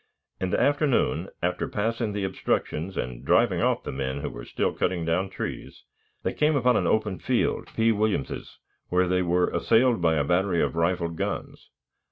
In 0.39 0.49
the 0.49 0.59
afternoon, 0.59 1.29
after 1.43 1.67
passing 1.67 2.11
the 2.11 2.23
obstructions 2.23 2.97
and 2.97 3.23
driving 3.23 3.61
off 3.61 3.83
the 3.83 3.91
men 3.91 4.21
who 4.21 4.31
were 4.31 4.45
still 4.45 4.73
cutting 4.73 5.05
down 5.05 5.29
trees, 5.29 5.83
they 6.23 6.33
came 6.33 6.55
upon 6.55 6.75
an 6.75 6.87
open 6.87 7.19
field 7.19 7.67
(P. 7.75 7.91
Williams's), 7.91 8.57
where 8.87 9.07
they 9.07 9.21
were 9.21 9.51
assailed 9.51 10.01
by 10.01 10.15
a 10.15 10.23
battery 10.23 10.59
of 10.59 10.75
rifled 10.75 11.17
guns. 11.17 11.69